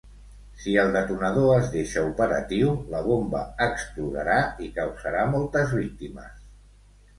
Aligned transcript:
Si 0.61 0.71
el 0.83 0.87
detonador 0.95 1.51
es 1.57 1.69
deixa 1.73 2.05
operatiu, 2.13 2.73
la 2.95 3.03
bomba 3.09 3.43
explotarà 3.67 4.41
i 4.69 4.73
causarà 4.81 5.29
moltes 5.37 5.79
víctimes. 5.85 6.45